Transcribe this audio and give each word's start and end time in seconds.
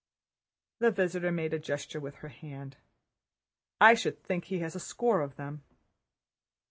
The 0.79 0.89
visitor 0.89 1.31
made 1.31 1.53
a 1.53 1.59
gesture 1.59 1.99
with 1.99 2.15
her 2.15 2.29
hand. 2.29 2.75
"I 3.79 3.93
should 3.93 4.23
think 4.23 4.45
he 4.45 4.57
has 4.61 4.73
a 4.75 4.79
score 4.79 5.21
of 5.21 5.35
them." 5.35 5.61